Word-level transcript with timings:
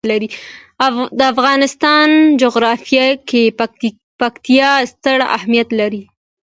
د 1.17 1.19
افغانستان 1.33 2.09
جغرافیه 2.41 3.07
کې 3.29 3.43
پکتیا 4.19 4.69
ستر 4.91 5.17
اهمیت 5.37 5.69
لري. 5.79 6.03